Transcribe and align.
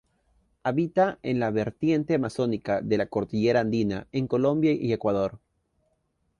Habita 0.63 1.19
en 1.21 1.39
la 1.39 1.51
vertiente 1.51 2.15
amazónica 2.15 2.81
de 2.81 2.97
la 2.97 3.05
cordillera 3.05 3.59
andina, 3.59 4.07
en 4.11 4.25
Colombia 4.25 4.71
y 4.73 4.93
Ecuador. 4.93 5.39